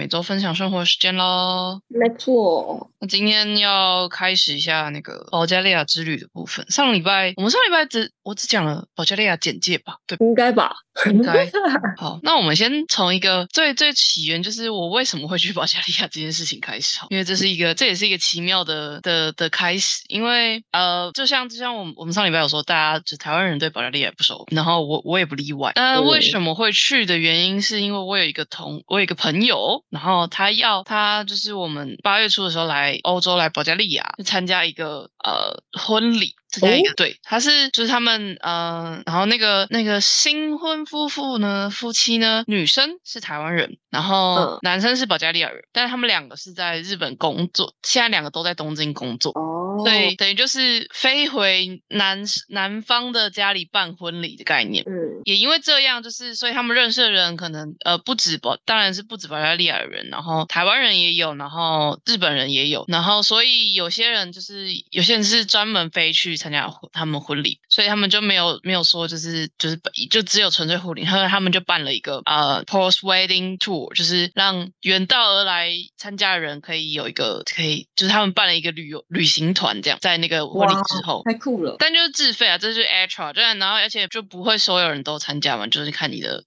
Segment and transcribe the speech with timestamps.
[0.00, 1.78] 每周分享生活时间喽。
[1.88, 6.64] 没错，那今天要开始一下那个保加利亚之旅的部分。
[6.70, 10.24] 上礼拜我们上礼拜只我只讲了保加利亚简介吧，对吧？
[10.24, 10.74] 应该吧？
[11.04, 11.46] 应该
[12.00, 16.98] 好，那我们先从一个最最起源，就是我为什么会去保加利亚这件事情开始。
[17.10, 20.02] 因为这是一个，这也是一个奇妙的的的开始。
[20.08, 25.72] 因为呃，就像就像我们我们上礼拜有说，大家就台湾人对保加利亚不熟，然后我我也不例外。
[25.76, 36.34] 那为什么会去的原因，是因为我有一个同我有一个朋友，然后他要他就是我们八月初的时候来欧洲来保加利亚参加一个呃婚礼。
[36.52, 66.30] 这样一个对，他是就是他们呃，然后那个那个新婚夫妇呢，夫妻呢，女生是台湾人，然后男生是保加利亚人，但是他们两个是在日本工作，现在两个都在东京工作，哦，对，等于就是飞回南南方的家里办婚礼的概念，嗯，也因为这样，就是所以他们认识的人可能呃不止保，当然是不止保加利亚人，然后台湾人也有，然后日本人也有，然后所以有些人就是有些人是专门飞去。
[66.40, 86.42] 参加他们婚礼，所以他们就没有没有说就是就是就只有纯粹婚礼，后来他们就办了一个呃 post wedding tour，就是让远道而来参加的人可以有一个可以就是他们办了一个旅游旅行团这样，在那个婚礼之后太酷了，但就是自费啊，这是 extra，对，然后而且就不会所有人都参加嘛，就是看你的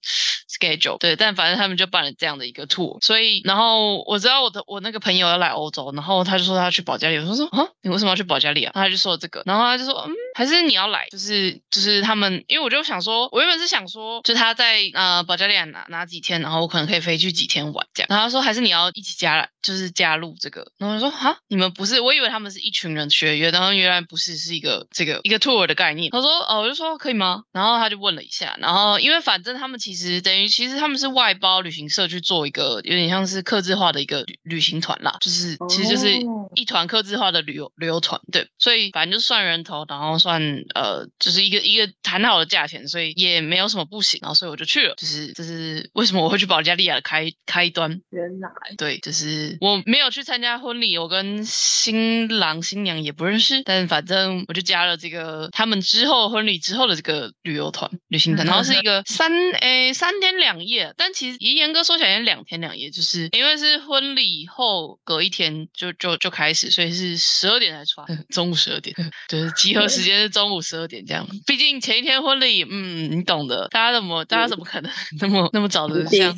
[0.50, 7.68] schedule，对，但反正他们就办了这样的一个 tour，所以然后我知道我的我那个朋友要来欧洲，然后他就说他要去保加利亚，我说啊？
[7.82, 8.53] 你为什么要去保加利亚？
[8.74, 9.84] 他就说这个，然后他就。
[9.84, 18.06] 说嗯，还是你要来，就是就是他们，因为我就想说，我原本是想说，就他在呃保加利亚哪哪几天，然后我可能可以飞去几天玩这样。
[18.08, 20.66] 然后他说还是你要一起加，就是加入这个。
[20.78, 26.10] 然后我说哈，你们不是，我以为他们是一群人学约，然后原来不是，是一个这个一个 tour 的概念。
[26.10, 27.42] 他说哦，我就说可以吗？
[27.52, 36.08] 然后他就问了一下，然后因为反正他们其实等于其实他们是外包旅行社去做一个有点像是客制化的一个旅旅行团啦，就是其实就是
[36.54, 40.34] 一团客制化的旅游旅游团，对，所以反正就算人头，然后算。
[40.74, 44.94] 呃，就是一个一个谈好的价钱，所以也没有什么不行，然后所以我就去了。
[44.96, 48.00] 就是就是为什么我会去保加利亚的开开端？
[48.10, 59.30] 原来对，就是我没有去参加婚礼，我跟新郎新娘也不认识，但反正我就加了这个他们之后婚礼之后的这个旅游团旅行团，然后是一个三
[59.60, 68.94] 诶三天两夜，但其实严格说起来两天两夜，就是因为是婚礼后隔一天就就就开始，所以是十二点才出发，中午十二点，
[69.28, 70.44] 就是集合时间是中。
[70.44, 73.66] 午十二点这样，毕竟前一天婚礼，嗯，你懂的。
[73.70, 76.32] 大家怎么，大家怎么可能 那么那么早的这样？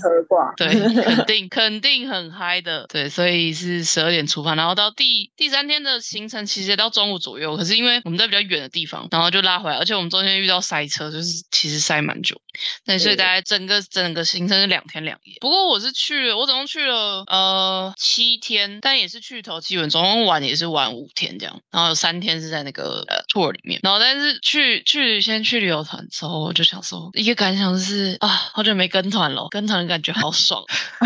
[0.57, 2.87] 对，肯定肯定很嗨的。
[2.89, 7.57] 对，所以是十二点出发，然后到第第三天的行程其实到中午左右。
[7.57, 12.41] 可是因为我们在比较远的地方，然后就拉回来，而且我们中间遇到塞车，就是其实塞蛮久。
[12.87, 15.35] 对，所以大概整个整个行程是两天两夜。
[15.41, 23.97] 不过我是去了，我总共去了呃七天，但也是去头基本总共玩也是玩五天这样，然后有三天是在那个呃 tour 里面，然后。
[23.99, 30.63] 但是去去先去旅游团之后，我就想说，一个感想是啊，好久没跟团了，跟团的感觉好爽。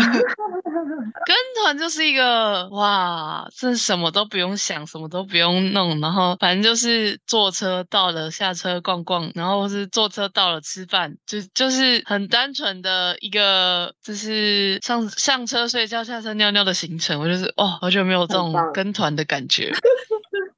[1.25, 17.19] 跟团就是一个哇，这什么都不用想，什么都不用弄，然后反正就是坐车到了，下车逛逛，然后是坐车到了吃饭，就就是很单纯的一个，就是上上车睡觉，下车尿尿的行程。
[17.19, 19.71] 我就是哦，好久没有这种跟团的感觉。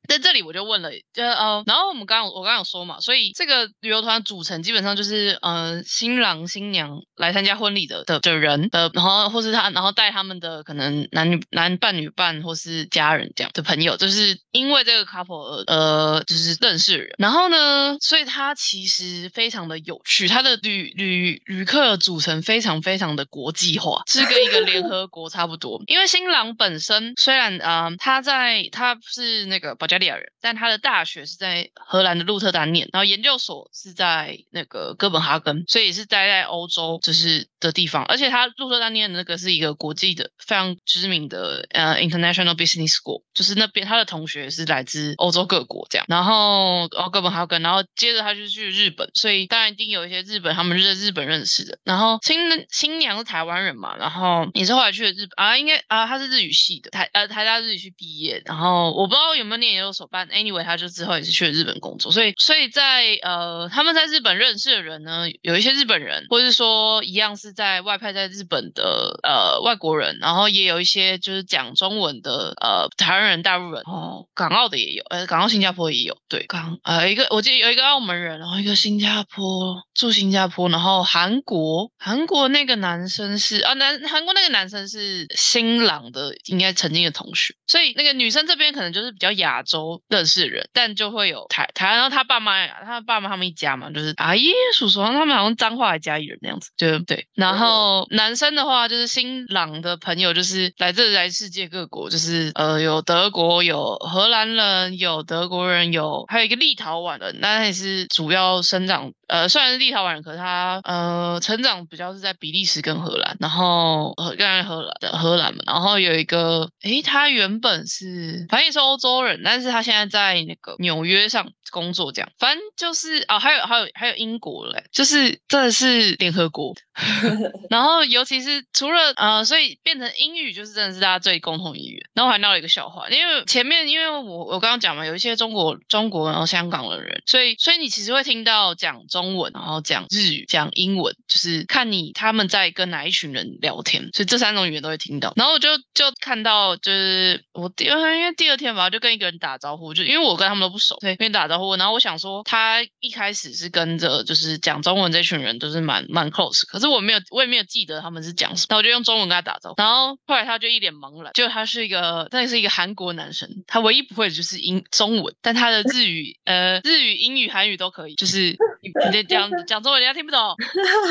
[0.07, 29.87] 在这里我就问了，就呃，然后我们刚刚我刚刚有说嘛，所以这个旅游团组成基本上就是呃新郎新娘来参加婚礼的的的人的，然后或是他，然后带他们的可能男女男伴女伴或是家人这样的朋友，就是因为这个 couple 呃就是认识人，然后呢，所以他其实非常的有趣，他的旅旅旅客组成非常非常的国际化，是跟一个联合国差不多，因为新郎本身虽然呃他在他是那个保。
[29.93, 30.02] 加利
[30.41, 38.03] 但他的大学是在荷兰的鹿特丹念，然后研究所是在那个哥本哈根，所以也是待在欧洲就是的地方。
[38.05, 46.05] 而且他鹿特丹念的那个是一个国际的非常知名的呃 International Business School，就是那边他的同学是来自欧洲各国这样。
[46.07, 51.77] 然后哦哥本哈根，然后接着他就去日本，所以当然一定有一些日本他们是在日本认识的。
[51.83, 52.37] 然后新
[52.69, 59.82] 新娘是台湾人嘛，然后也是后来去了日本啊，应该啊他是日语系的台呃台大日语系毕业，然后我不知道有没有念。
[59.83, 89.72] 究所办，anyway，他就之后也是去了日本工作，所以所以在呃他们在日本认识的人呢，有一些日本人，或者是说一样是在外派在日本的呃外国人，然后也有一些就是讲中文的呃台湾人、大陆人，哦，港澳的也有，呃，港澳、新加坡也有，对，港呃一个我记得有一个澳门人，然后一个新加坡住新加坡，然后韩国韩国那个男生是啊男韩国那个男生是新郎的，应该曾经的同学，所以那个女生这边可能就是比较亚洲
[90.09, 97.27] 认识的人，但就会有台台湾，然后他爸妈他爸妈他们一家嘛，就是阿姨叔叔，他们好像脏话的家里人那样子，就对。
[97.35, 126.73] 然后男生的话就是新郎的朋友，就是来自来世界各国，就是呃有德国有荷兰人，有德国人，有还有一个立陶宛人，那也是主要生长呃虽然是立陶宛人，可是他呃成长比较是在比利时跟荷兰，然后呃刚才荷兰的荷兰嘛，然后有一个诶他原本是反正也是欧洲人，但是他现在在那个纽约上工作这样，反正就是哦还有还有还有英国嘞，就是真的是联合国。
[127.71, 132.03] 然后，尤其是除了呃，所以变成英语就是真的是大家最共同语言。
[132.13, 145.33] 然后还闹了一个笑话，因为前面因为我我刚刚讲嘛，有一些中国中国然后香港的人，所以所以你其实会听到讲中文，然后讲日语，讲英文，就是看你他们在跟哪一群人聊天，所以这三种语言都会听到。
[145.35, 151.75] 然后我就就看到就是我第二因为第二天吧，就跟一个人打招呼，就因为我跟他们都不熟，对，跟你打招呼。
[151.75, 159.75] 然后我想说他一开始是跟着就是讲中文这群人都是蛮蛮 close，可是我没有我也没有记得他们是讲什么，那我就用中文跟他打招呼。
[159.77, 170.55] 然后后来他就一脸茫然，就他是一个，那是一个韩国男生，他唯一不会的就是英中文，但他的日语、呃日语、英语、韩语都可以，就是你你讲讲中文人家听不懂，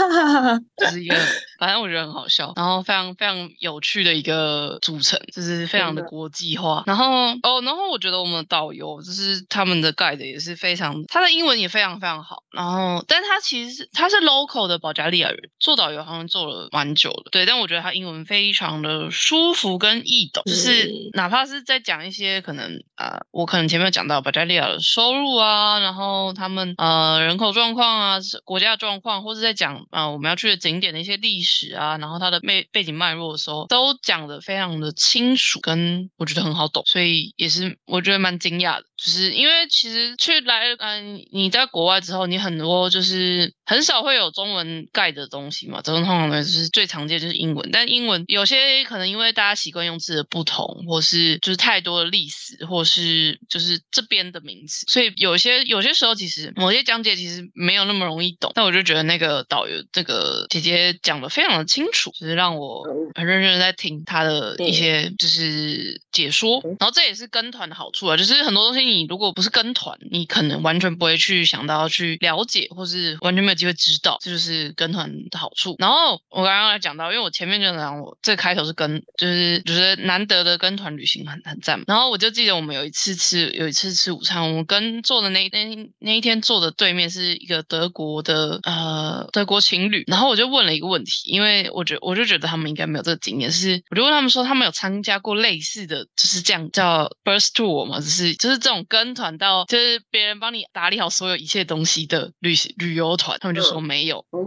[0.78, 1.16] 就是一个，
[1.58, 6.82] 反正我觉得很好笑，然后非常非常有趣的一个组成，就是非常的国际化。
[6.86, 7.04] 然后
[7.42, 12.42] 哦，然后我觉得我们的导游就是他们的 guide 也是非常，他的英文也非常非常好。
[12.50, 17.46] 然后，但他其实是他是 local 的保加利亚人，做导游好像做了蛮久的，对。
[17.46, 62.84] 但我觉得他英文非常的舒服跟易懂，就是哪怕是在讲一些可能啊、我可能前面有讲到保加利亚的收入啊，然后他们呃人口状况啊，国家状况，或是在讲啊、我们要去的景点的一些历史啊，然后他的背背景脉络的时候，都讲的非常的清楚，跟我觉得很好懂，所以也是我觉得蛮惊讶的，就是因为其实去来嗯、你在国外之后，你很多就是很少会有中文盖的东西嘛，中文通常就是最常见就是英文，但英文有些可能因为大家习惯用字的不同，或是就是太多的历史，或是就是这边的名词，所以有些有些时候其实某些讲解其实没有那么容易懂，但我就觉得那个导游这个姐姐讲的非常的清楚，就是让我
[63.14, 75.76] 很认真的在听她的一些就是解说，然后这也是跟团的好处啊，就是很多东西你如果不是跟团，你可能完全不会去想到去了解，或是完全没有机会知道，这就是跟团的好处。
[75.78, 81.82] 然后我刚刚来讲到，因为我前面就讲我这开头是跟，就是就是难得的跟团旅行很很赞。
[81.86, 97.98] 然后我就记得我们有一次吃有一次吃午餐，我们跟坐的那那那一天坐的对面是一个德国的呃德国情侣，然后我就问了一个问题，因为我觉我就觉得他们应该没有这个经验，是我就问他们说他们有参加过类似的就是这样叫 burst tour 吗？
[97.98, 104.24] 就是就是这种跟团到就是别人帮你打理好所有一切东西的旅行旅游团，他们就说没有。
[104.30, 104.40] 哦，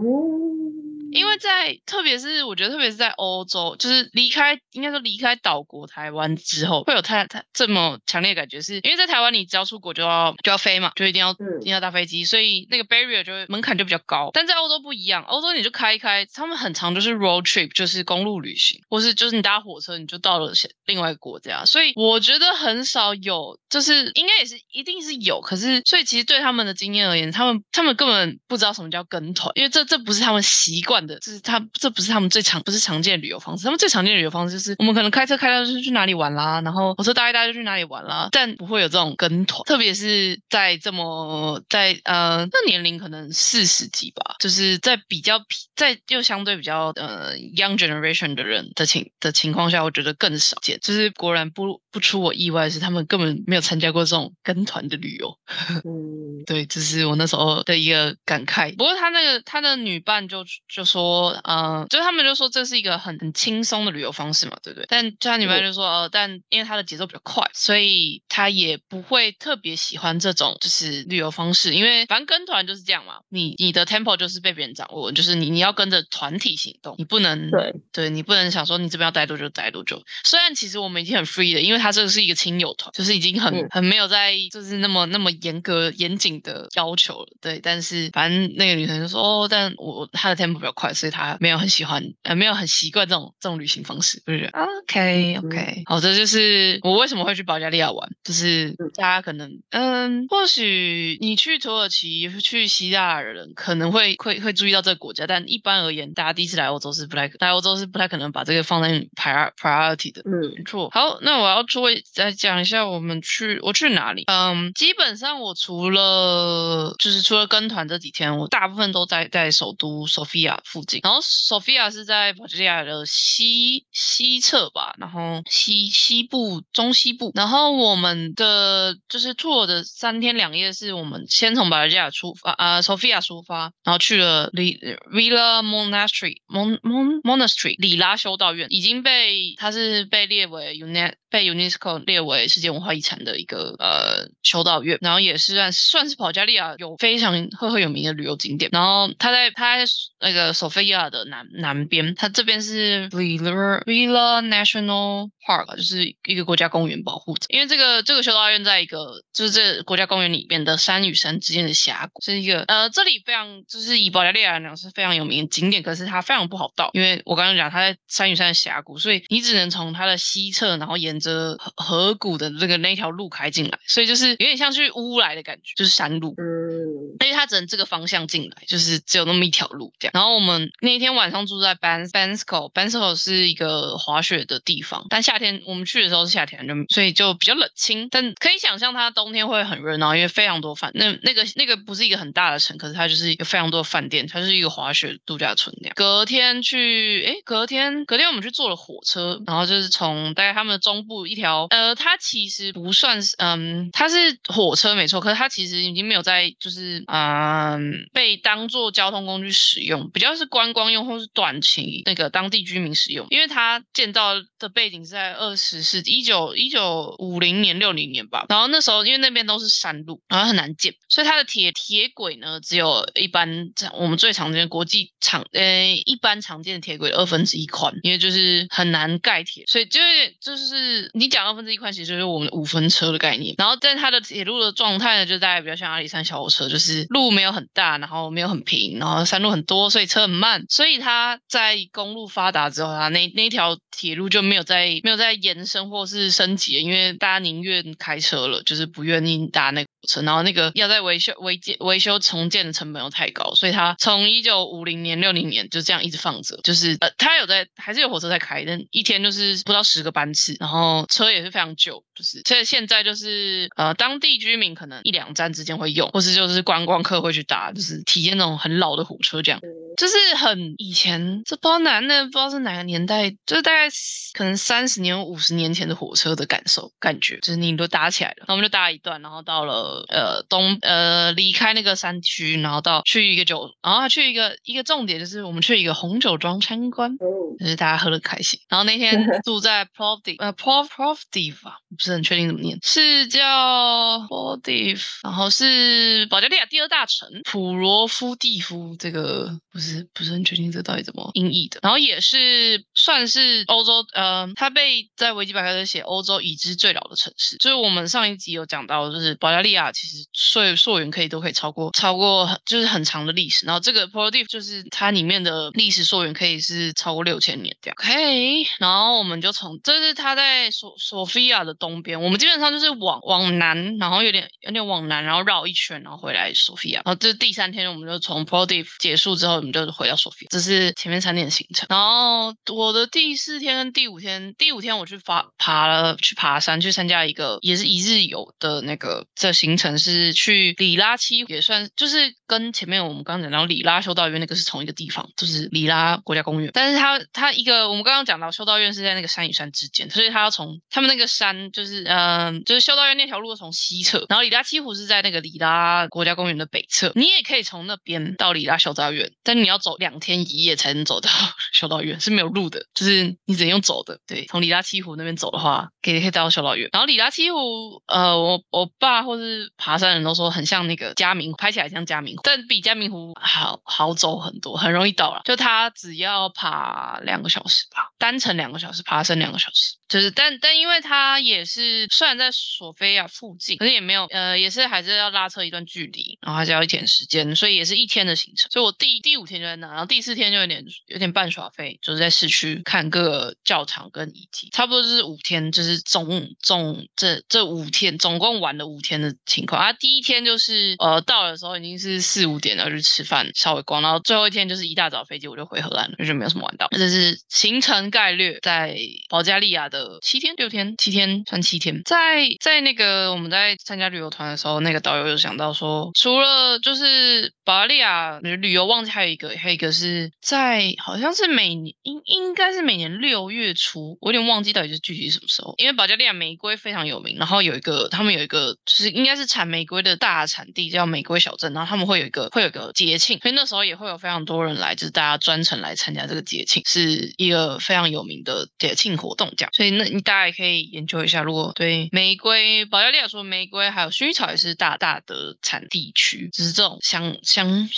[1.16, 14.30] 因为在特别是我觉得特别是在欧洲，就是离开应该说离开岛国台湾之后，会有太太这么强烈的感觉是，因为在台湾你只要出国就要就要飞嘛，就一定要、嗯一定要搭飞机，所以那个 barrier 就会门槛就比较高。
[14.32, 20.52] 但在欧洲不一样，欧洲你就开一开，他们很长就是 road trip，就是公路旅行，或是就是你搭火车你就到了
[20.84, 45.44] 另外一个国家，所以我觉得很少有，就是应该也是一定是有，可是所以其实对他们的经验而言，他们他们根本不知道什么叫跟团，因为这这不是他们习惯的，就是他这不是他们最常不是常见的旅游方式，他们最常见的旅游方式就是我们可能开车开到就是去哪里玩啦，然后火车搭一搭就去哪里玩啦，但不会有这种跟团，特别是在这么在呃那年龄可能四十几吧，就是在比较
[45.74, 55.38] 在又相对比较呃 young generation 的人的情的情况下，我觉得更少见，就是果然不不出我意外的是，他们根本没有参加过这种跟团的旅游。
[55.82, 58.76] 嗯，对，这是我那时候的一个感慨。
[58.76, 64.84] 不过他那个他的女伴就就说，呃，就是他们就说这是一个很很轻松的旅游方式嘛，对不对？
[64.90, 80.02] 但就他女伴就说，呃，但因为他的节奏比较快，所以他也不会特别喜欢这种就是旅游方式，因为反正跟团就是这样嘛，你你的 tempo 就是被别人掌握，就是你你要跟着团体行动，你不能对，对你不能想说你这边要待多久就待多久。
[80.24, 87.60] 虽然其实我们已经很 free 了，因为他他这个是一个亲友团，就是已经很嗯很没有在就是那么那么严格严谨的要求了，对。
[87.62, 110.22] 但是反正那个女生就说哦，但我她的 tempo 比较快，所以她没有很喜欢，呃，没有很习惯这种这种旅行方式，我就觉得 OK OK，好，这就是我为什么会去保加利亚玩，就是嗯大家可能嗯，或许你去土耳其、去希腊的人可能会会会注意到这个国家，但一般而言，大家第一次来欧洲是不太来欧洲是不太可能把这个放在 prior priority 的。
[110.24, 114.24] 嗯没错，好，那我要做再讲一下我们去我去哪里。
[114.28, 121.00] 嗯，基本上我除了就是除了跟团这几天，我大部分都在在首都 Sofia 附近。
[121.02, 127.30] 然后 Sofia 是在保加利亚的西西侧吧，然后西西部中西部。
[127.34, 134.78] 然后我们的就是 tour 的三天两夜，是我们先从保加利亚出发，呃，Sofia 出发，然后去了里
[135.12, 141.65] Villa Monastery Mon Mon Monastery 里拉修道院，已经被它是被列为 UNE 被 UNESCO
[142.06, 148.70] 列为世界文化遗产的一个呃修道院，然后也是算算是保加利亚有非常赫赫有名的旅游景点。
[148.72, 149.76] 然后它在它
[150.20, 157.46] 那个索菲亚的南南边，它这边是 Villa Villa National Park，就是一个国家公园保护者。
[157.48, 176.34] 因为这个这个修道院在一个就是这国家公园里面的山与山之间的峡谷，是一个呃这里非常就是以保加利亚来讲是非常有名的景点，可是它非常不好到，因为我刚刚讲它在山与山的峡谷，所以你只能从它的西侧，然后沿着河河谷的这个那条路开进来，所以就是有点像去乌来的感觉，就是山路。
[176.38, 180.12] 嗯因为它只能这个方向进来，就是只有那么一条路这样。
[180.14, 188.08] 然后我们那一天晚上住在 Ban Bansko，Bansko 是一个滑雪的地方，但夏天我们去的时候是夏天，就所以就比较冷清。
[188.10, 190.92] 但可以想象它冬天会很热闹，因为非常多饭。
[190.94, 195.94] 那那个那个不是一个很大的城，可是它就是有非常多的饭店，它是一个滑雪度假村那样。
[195.96, 204.16] 隔天去，哎，隔天隔天我们去坐了火车，然后就是从大概他们的中部一条，呃，它其实不算是，嗯，它是
[204.48, 233.56] 火车没错，可是它其实已经没有在就是嗯被当做交通工具使用，比较是观光用或是短期那个当地居民使用，因为它建造的背景是在二十世纪一九一九五零年六零年吧，然后那时候因为那边都是山路，然后很难建，所以它的铁铁轨呢只有一般我们最常见的国际常呃一般常见的铁轨的二分之一宽，因为就是很难盖铁，所以就是就是你你讲二分之一块，其实就是我们五分车的概念。
[233.58, 240.64] 然后但它的铁路的状态呢，就大概比较像阿里山小火车，就是路没有很大，然后没有很平，然后山路很多，所以车很慢。
[240.68, 250.22] 所以它在公路发达之后，它那 那条铁路就没有在没有在延伸或是升级，因为大家宁愿开车了，就是不愿意搭那个火车。
[250.22, 269.60] 然后那个要在维修维建维修重建的成本又太高，所以它从一九五零年六零年就这样一直放着，就是呃它有在还是有火车在开，但一天就是不到十个班次，然后车也是非常旧，就是所以现在就是呃当地居民可能一两站之间会用，或是就是观光客会去搭，就是体验那种很老的火车这样。
[269.96, 273.88] 就是很以前，这不知道哪那不知道是哪个年代，就是大概
[274.34, 287.12] 可能三十年、五十年前的火车的感受感觉，就是你都搭起来了，那我们就搭一段，然后到了呃东呃离开那个山区，然后到去一个酒，然后去一个一个重点就是我们去一个红酒庄参观。
[287.14, 287.26] 哦
[287.58, 294.54] 就是大家喝的开心，然后那天 住在 p r o v d i v 呃 Plov Plovdiv 吧，不是很确定怎么念，是叫 p r o
[294.56, 317.96] v d i v 然后是保加利亚第二大城普罗夫蒂夫，这个不是不是很确定这到底怎么音译的，然后也是算是欧洲，呃，它被在维基百科上写欧洲已知最老的城市，就是我们上一集有讲到，就是保加利亚其实溯溯源可以都可以超过超过就是很长的历史，然后这个 Plovdiv 就是它里面的历史溯源可以是超过六千年这样。
[317.96, 327.02] OK，然后我们就从这是它在索索菲亚的东边，我们基本上就是往往南，然后有点有点往南，然后绕一圈，然后回来索菲亚。
[327.04, 330.48] 然后这第三天我们就从 Plovdiv 结束之后，我们就回到索菲亚。
[330.50, 331.86] 这是前面三天的行程。
[331.88, 346.70] 然后我的第四天跟第五天，第五天我去发爬了去爬山，去参加一个也是一日游的那个这行程是去里拉七，也算就是跟前面我们刚刚讲到里拉修道院那个是同一个地方，就是里拉国家公园。
[346.72, 361.30] 但是它它一个我们刚刚讲到修道院是在那个山与山之间，所以它要从他们那个山就是嗯、就是修道院那条路从西侧，然后里拉七湖是在那个里拉国家公园的北侧，你也可以从那边到里拉修道院，但你要走两天一夜才能走到
[361.72, 364.18] 修道院，是没有路的，就是你只能用走的。
[364.26, 366.88] 对，从里拉七湖那边走的话，可以可以到小老院。
[366.92, 375.42] 然后里拉七湖，呃，我我爸或是爬山人都说很像那个嘉明湖，拍起来像嘉明湖，但比嘉明湖好好走很多，很容易到了。
[375.44, 379.96] 就它只要爬两个小时吧，单程两个小时，爬山两个小时。
[380.08, 388.70] 就是但但因为它也是虽然在索菲亚附近，可是也没有呃也是还是要拉车一段距离，然后还是要一点时间，所以也是一天的行程。
[388.70, 399.80] 所以我第第五天就在那，然后第四天就有点有点半耍废，就是在市区看各个教堂跟遗迹，差不多就是五天，就是总总这这五天总共玩了五天的情况。
[399.80, 406.86] 啊，第一天就是呃到的时候已经是四五点了，就吃饭稍微逛，然后最后一天就是一大早飞机我就回荷兰了，就没有什么玩到。
[406.92, 408.96] 这是行程概略，在
[409.28, 447.88] 保加利亚的七天六天七天算七天，在在那个我们在参加旅游团的时候，那个导游有想到说，除了就是保加利亚旅游旺季，还有一个还有一个是在好像是每年应应该是每年六月初，我有点忘记到底是具体什么时候，因为保加利亚玫瑰非常有名，然后有一个他们有一个就是应该是产玫瑰的大产地叫玫瑰小镇，然后他们会有一个会有个节庆，所以那时候也会有非常多人来，就是大家专程来参加这个节庆，是一个非常有名的节庆活动这样，所以那你大概可以研究一下，如果对玫瑰保加利亚说玫瑰，还有薰衣草也是大大的产地区，只是这种香香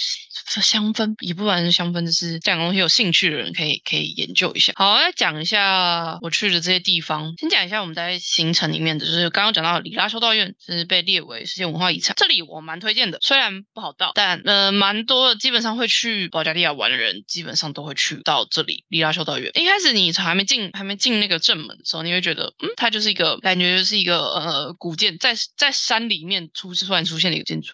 [0.47, 4.73] 香氛，也不管是香氛，就是这两个东西有兴趣的人可以可以研究一下。
[4.77, 19.51] 好，来讲一下我去的这些地方，先讲一下我们在行程里面的，就是刚刚讲到里拉修道院就是被列为世界文化遗产，这里我蛮推荐的，虽然不好到，但呃蛮多的，基本上会去保加利亚玩的人，基本上都会去到这里里拉修道院。
[19.55, 27.73] 一开始你从还没进还没进那个正门的时候，你会觉得，嗯，它就是一个感觉就是一个呃古建，在在山里面出突然出现的一个建筑，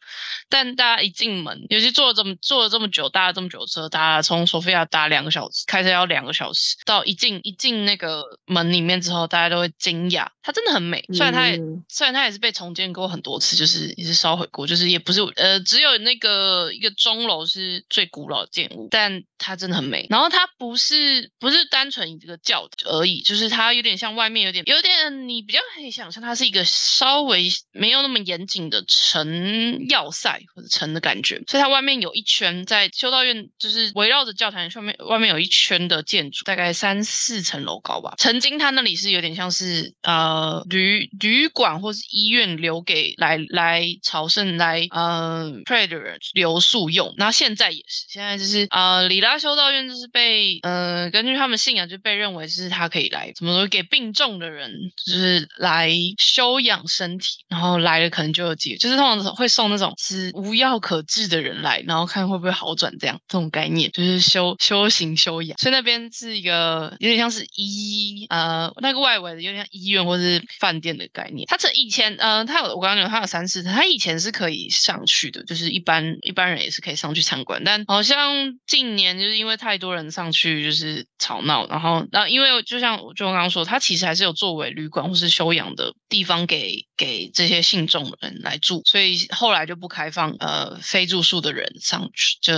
[0.48, 11.04] 但大家一进门，尤其坐了这么坐了这么久，搭了这么久的车，大家从索菲亚搭两个小时，开车要两个小时，到一进一进那个门里面之后，大家都会惊讶，它真的很美。
[11.12, 20.06] 虽然它也、嗯虽然它也是被重建过很多次，就是也是烧毁过，就是也不是呃只有那个一个钟楼是最古老的建物，但它真的很美。
[20.10, 38.14] 然后它不是不是单纯一个教而已，就是它有点像外面有点有点你比较可以想象它是一个稍微没有那么严谨的城要塞或者城的感觉，所以它外面有一圈在修道院，就是围绕着教堂上面外面有一圈的建筑，大概三四层楼高吧。
[38.18, 54.70] 曾经他那里是有点像是呃旅旅馆或是医院留给来来朝圣来呃 pray 的人留宿用，然后现在也是，现在就是呃里拉修道院就是被呃根据他们信仰就被认为是他可以来怎么说给病重的人
[55.06, 71.46] 就是来休养身体，然后来了可能就有机会，就是通常会送那种是无药可治的人来，然后看会不会好转这样这种概念，就是修修行修养，所以那边是一个有点像是医呃那个外围的有点像医院或是饭店的概念。
[71.46, 92.52] 它这以前呃它有我刚刚讲它有三四层，它以前是可以上去的，就是一般一般人也是可以上去参观，但好像近年就是因为太多人上去就是吵闹，然后然后因为就像就我刚刚说，它其实还是有作为旅馆或是休养的地方给给这些信众的人来住，所以后来就不开放呃非住宿的人上去就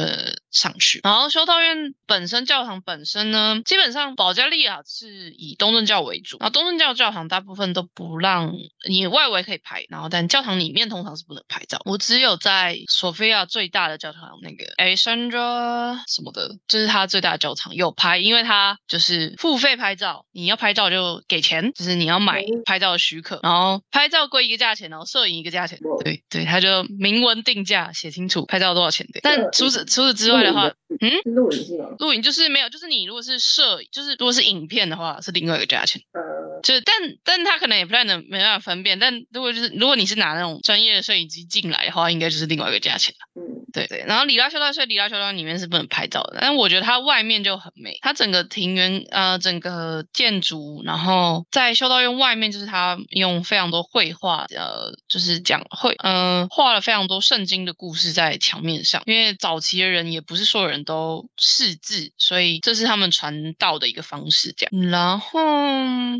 [0.50, 1.00] 上去。
[1.02, 8.52] 然后修道院本身教堂本身呢，基本上保加利亚是以东正教为主，然后东正教教堂大部分都不让
[8.88, 11.80] 你外围可以拍，然后但教堂里面通常是不能拍照。
[11.84, 29.20] 我只有在索菲亚最大的教堂那个 Alexandra 什么的，就是它最大的教堂有拍，因为它就是付费拍照，你要拍照就给钱，就是你要买嗯拍照的许可，然后拍照贵一个价钱，然后摄影一个价钱，对对，它就明文定价写清楚拍照多少钱的。
[29.22, 30.66] 但这除此除此之外的话，
[31.00, 31.88] 嗯，录影是吗？
[31.98, 36.02] 录影就是没有，就是你如果是摄，就是如果是影片的话是另外一个价钱。
[36.12, 38.98] 呃，就，但但他可能也不太能没办法分辨。
[38.98, 43.42] 但如果就是如果你是拿那种专业的摄影机进来的话，应该就是另外一个价钱了。
[43.42, 43.45] 嗯，
[43.84, 44.04] 对对。
[44.06, 64.90] 然后里拉修道所以里拉修道院里面是不能拍照的，但我觉得它外面就很美，它整个庭园呃整个建筑，然后在修道院外面就是它用非常多绘画呃就是讲绘呃画了非常多圣经的故事在墙面上，因为早期的人也不是所有人都识字，所以这是他们传道的一个方式这样。
[64.90, 65.40] 然后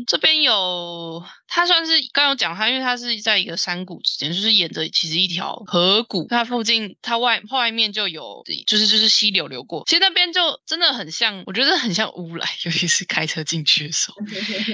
[0.05, 14.15] 这边有它算是刚刚有讲它，因为它是在一个山谷之间，就是沿着其实一条河谷，它附近它外外面就有就是就是溪流流过，其实那边就真的很像，我觉得很像乌来，尤其是开车进去的时候。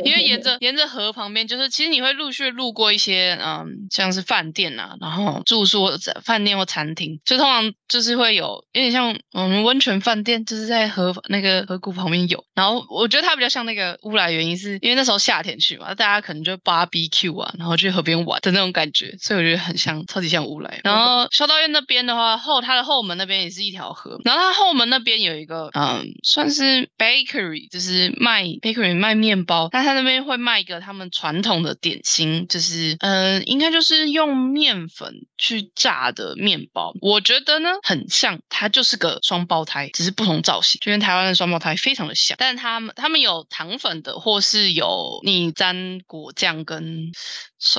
[0.03, 12.43] 因为沿着沿着河旁边，就是其实你会陆续路过一些嗯，像是饭店啊，然后住宿或者饭店或餐厅，就通常就是会有有点像嗯温泉饭店，就是在河那个河谷旁边有。
[12.55, 20.81] 然后我觉得它比较像那个乌来，原因是因为那时候夏天去嘛，大家可能就 barbecue 啊，然后去河边玩的那种感觉，所以我觉得很像，超级像乌来。
[20.83, 36.93] 然后修道院那边的话，后它的后门那边也是一条河，然后它后门那边有一个嗯，算是 bakery，就是卖 bakery 卖面包，但它那边会卖一个他们传统的点心，就是嗯，应该就是用面粉去炸的面包。
[37.01, 47.11] 我觉得呢，很像，它就是个双胞胎，只是不同造型，就跟台湾的双胞胎非常的像，但他们他们有糖粉的，或是有你沾果酱跟。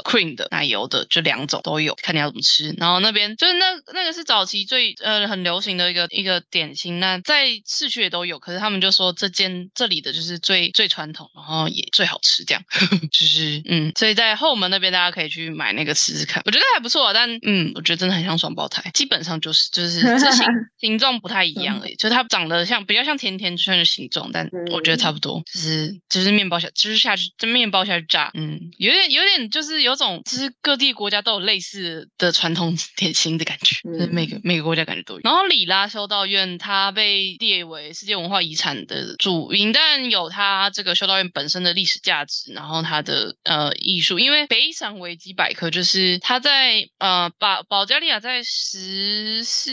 [0.03, 2.75] Cream 的奶油的就两种都有，看你要怎么吃。
[2.79, 8.39] 然后那边就是那那个是早期最呃很流行的一个一个点心，那在市区也都有。
[8.39, 12.65] 可是他们就说这间这里的就是最最传统，然后也最好吃，这样
[13.13, 17.13] 就是嗯，所以在后门那边大家可以去买那个试试看，我觉得还不错。
[17.13, 20.47] 但嗯，我觉得真的很像双胞胎，基本上就是就是这形
[20.81, 29.74] 形状不太一样而已，就是它长得像比较像甜甜圈的形状，但我觉得差不多，就是就是面包下就是下去这面包下去炸，嗯，有点有点就是。
[29.75, 35.21] 是有种，其实各地国家都有类似的传统 点心的感觉，就是每个每个国家感觉都有。
[35.25, 44.19] 然后里拉修道院它被列为世界文化遗产的主因，但有它这个修道院本身的历史价值，然后它的呃艺术。
[44.19, 49.73] 因为北山维基百科就是它在呃保保加利亚在十四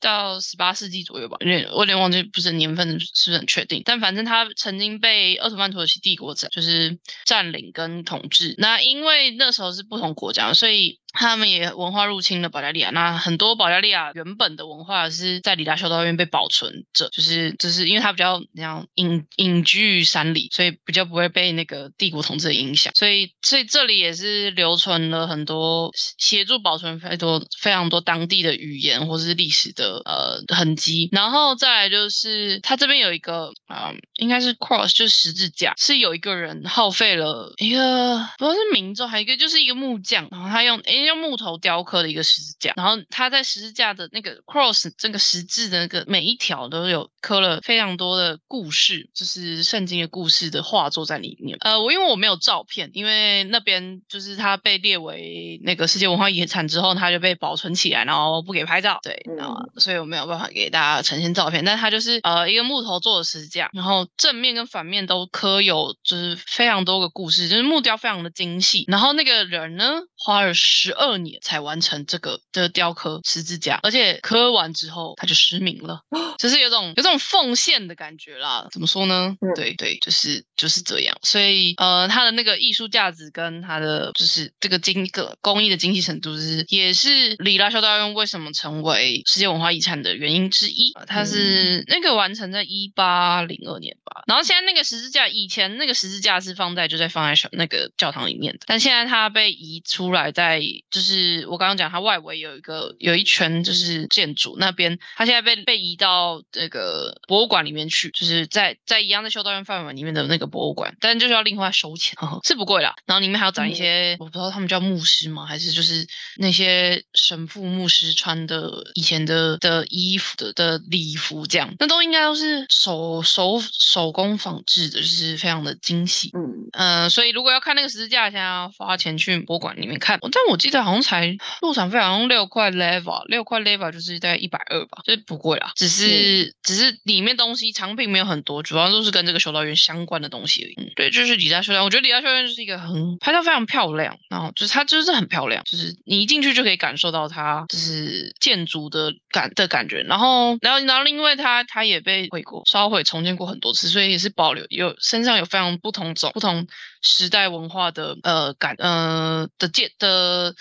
[0.00, 8.54] 到十八世纪左右吧，因为我有点忘记不是年份是不是很确定，但反正它曾经被奥斯曼土耳其帝国占就是占领跟统治。
[8.58, 10.98] 那因为因为那时候是不同国家，所以。
[11.12, 40.97] 他们也文化入侵了保加利亚，那很多保加利亚原本的文化是在里拉修道院被保存着，就是就是因为它比较那样隐隐居于山里，所以比较不会被那个帝国统治的影响，所以所以这里也是留存了很多协助保存非常多非常多当地的语言或者是历史的呃痕迹，然后再来就是它这边有一个啊，应该是 cross 就是十字架，是有一个人耗费了一个不知道是民众还有一个就是一个木匠，然后他用诶。
[41.04, 51.56] 用木头雕刻的一个十字架，然后它在十字架的那个 cross 这个十字的那个每一条都有刻了非常多的故事，就是圣经的故事的画作在里面。
[51.60, 58.98] 呃，我因为我没有照片，因为那边就是它被列为那个世界文化遗产之后，它就被保存起来，然后不给拍照。
[59.02, 61.64] 对，然后所以我没有办法给大家呈现照片。
[61.64, 68.84] 但它就是呃一个木头做的十字架，然后正面跟反面都刻有就是非常多个故事，就是木雕非常的精细。
[68.88, 70.87] 然后那个人呢花了十。
[70.92, 76.00] 二年才完成这个的雕刻十字架，而且刻完之后他就失明了，
[76.38, 78.66] 就是有种有种奉献的感觉啦。
[78.70, 79.36] 怎么说呢？
[79.54, 81.16] 对对，就是就是这样。
[81.22, 90.92] 所以呃，他的那个艺术价值跟他的就是这个精个工艺的精细程度，是也是里拉修道院为什么成为世界文化遗产的原因之一。
[91.06, 94.22] 它是那个完成在一八零二年吧。
[94.26, 100.60] 然后现在那个十字架，以前那个十字架是放在就在放在那个教堂里面的，但现在它被移出来在。
[100.90, 112.94] 就是我刚刚讲，它外围有一个有一圈就是建筑那边，它现在被被移到这个博物馆里面去，就是在在一样的修道院范围里面的那个博物馆，但就是要另外收钱， 是不贵啦。
[113.06, 126.30] 然后里面还要展一些，我不知道他们叫牧师吗，还是就是那些神父牧师穿的以前的的衣服的的礼服这样，那都应该都是手手手工仿制的，就是非常的精细。
[126.34, 130.78] 嗯嗯，所以如果要看那个十字架，现在要花钱去博物馆里面看，但我记得。
[130.88, 140.92] 好像才入场费好像六块 level，六块 level 就是大概一百二吧，就是不贵啦，只是只是里面东西藏品没有很多，主要都是跟这个修道院相关的东西而已。
[140.94, 156.66] 对，就是李家修道院，我觉得李家修道院就是一个很拍照非常漂亮，然后就是它就是很漂亮，就是你一进去就可以感受到它就是建筑的感的感觉，然后然后然后因为它它也被毁过、烧毁、重建过很多次，所以也是保留有身上有非常不同种不同。
[157.02, 160.54] 时代文化的呃感呃的建的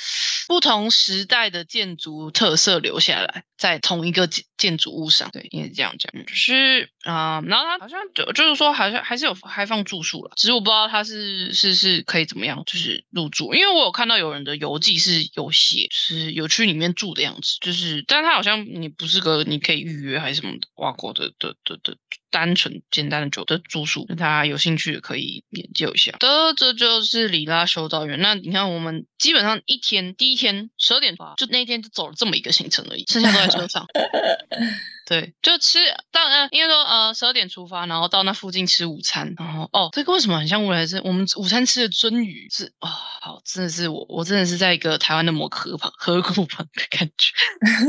[0.47, 21.95] 不同时代的建筑特色留下来，在同一个建建筑物上，对，应该是这样讲，就是啊，然后他好像就就是说，好像还是有开放住宿了，只是我不知道他是是是可以怎么样，就是入住，因为我有看到有人的游记是有写，是有去里面住的样子，就是，但是它好像你不是个你可以预约还是什么的，挖过的的的的。
[22.29, 26.11] 单纯简单的酒的住宿，大家有兴趣可以研究一下。
[26.19, 28.19] 的，这就是里拉修道院。
[28.19, 33.85] 那你看，我们基本上一天第一天十二点就那天就走了这么一个行程而已，剩下都在车上。
[34.51, 34.69] 嗯
[35.07, 35.79] 对，就吃
[36.11, 41.01] 到呃，应该说呃十二点出发，然后到那附近吃午餐，然后哦，这个为什么很像未来是？
[41.05, 47.33] 我们午餐吃的鳟鱼是哦、好，真的是我我真的是在一个台湾的某河旁河谷旁的感觉。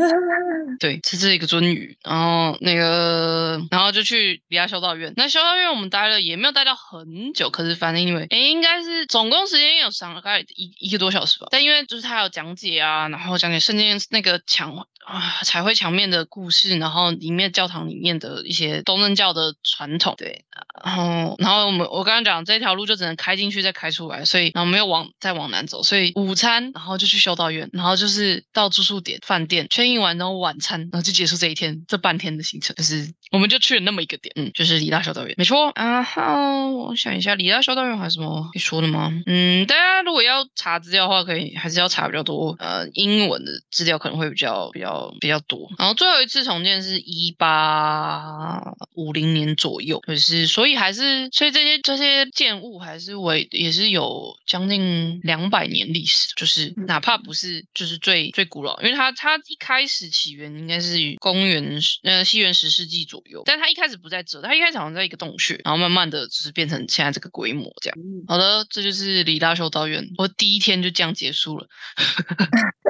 [0.78, 5.12] 对，吃这一个鳟鱼，然后那个，然后就去离亚修道院。
[5.16, 11.48] 那修道院我们待了也没有待到很久，可是反正因为，诶，应该是总共时间有上大概一一个多小时吧。
[11.50, 20.44] 但因为就是他有讲解啊，然后讲解圣经那个墙啊彩绘墙面的故事，然后里面教堂里面的一些东正教的传统，对，
[20.84, 35.72] 然后然后我们我刚刚讲这条路就只能开进去再开出来，所以然后没有往再往南走，所以午餐然后就去修道院，然后就是到住宿点饭店 check in 完，然后晚餐，然后就结束这一天这半天的行程，就是我们就去了那么一个点，嗯，就是李大修道院，没错。
[35.74, 39.10] 然后我想一下，李大修道院还有什么可以说的吗？
[39.26, 45.68] 嗯，大家如果要查资料的话，可以还是要查比较多呃英文的资料，可能会比较比较比较多。
[45.78, 48.62] 然后最后一次重建是一八
[48.94, 67.98] 五零年左右，就是所以还是所以这些这些建物还是为也是有将近两百年历史，就是哪怕不是就是最最古老，因为它它一开始起源应该是于公元十呃西元十世纪左右，但它一开始不在这，它一开始好像在一个洞穴，然后慢慢的就是变成现在这个规模这样。
[67.98, 68.24] 嗯。
[68.26, 71.66] 好的，这就是李大修道院，我第一天就这样结束了，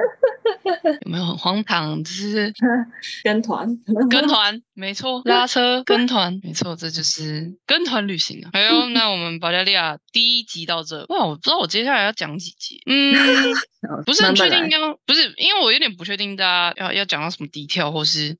[1.05, 2.03] 有没有很荒唐？
[2.03, 2.53] 就是
[3.23, 3.67] 跟团，
[4.09, 8.49] 跟团，没错，拉车跟团，没错，这就是跟团旅行啊。
[8.53, 13.13] 还有，那我们保加利亚第一集到这，哇，我不知道我接下来要讲几集，嗯，
[14.05, 18.37] 不是很确定要，不是，因为我有点不确定大家要要讲到什么 detail，或是，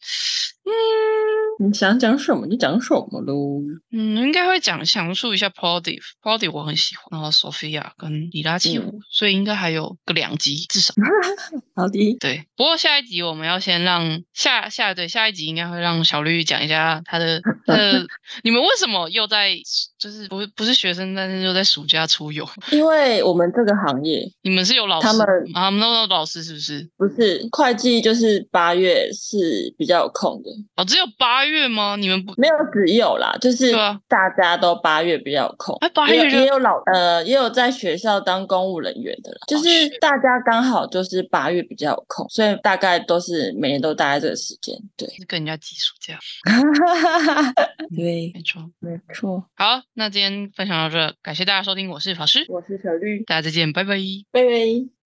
[0.69, 3.60] 嗯你想讲什么就讲什么喽。
[3.91, 10.93] 嗯，应该会讲详述一下 Plovdiv，Plovdiv 我很喜欢，然后 Sophia 跟里拉契湖，所以应该还有个两集至少。
[11.75, 18.08] 好的，对，不过下一集我们要先让下下对下一集应该会让小绿讲一下他的 他的，
[18.43, 19.53] 你们为什么又在
[19.97, 22.47] 就是不是不是学生，但是又在暑假出游？
[22.71, 25.65] 因为我们这个行业你们是有老师他们啊？
[25.65, 26.89] 他们都有老师是不是？
[26.95, 31.95] 不是会计，就是八月是比较有空的，哦，只有八月吗？
[31.98, 33.72] 你们不没有只有啦，就是
[34.08, 35.76] 大家都八月比较有空。
[35.82, 44.76] 哎，八月也有老呃，也有在学校当公务人员的啦，就是是大家刚好就是八月比较有空，所以大概都是每年都待在这个时间。
[44.95, 46.17] 对，跟人家挤暑假，
[47.95, 48.62] 对，没错。
[48.80, 49.43] 没错。
[49.56, 53.95] 好，那今天分享到这，感谢大家收听，我是法师，我是小绿，大家再见，拜拜。
[54.32, 54.98] 拜拜。